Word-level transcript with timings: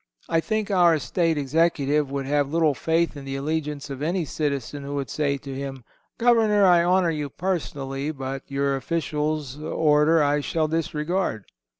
I 0.27 0.39
think 0.39 0.71
our 0.71 0.97
State 0.97 1.37
Executive 1.37 2.09
would 2.09 2.25
have 2.25 2.51
little 2.51 2.73
faith 2.73 3.15
in 3.15 3.23
the 3.23 3.35
allegiance 3.35 3.91
of 3.91 4.01
any 4.01 4.25
citizen 4.25 4.81
who 4.81 4.95
would 4.95 5.11
say 5.11 5.37
to 5.37 5.53
him: 5.53 5.83
"Governor, 6.17 6.65
I 6.65 6.83
honor 6.83 7.11
you 7.11 7.29
personally, 7.29 8.09
but 8.11 8.41
your 8.47 8.75
official's 8.75 9.59
order 9.59 10.23
I 10.23 10.41
shall 10.41 10.67
disregard." 10.67 11.45